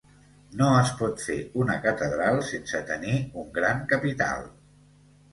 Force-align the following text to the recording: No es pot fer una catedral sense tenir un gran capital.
No 0.59 0.67
es 0.75 0.91
pot 1.01 1.19
fer 1.25 1.35
una 1.63 1.75
catedral 1.83 2.41
sense 2.47 2.81
tenir 2.87 3.13
un 3.43 3.51
gran 3.59 3.83
capital. 3.93 4.49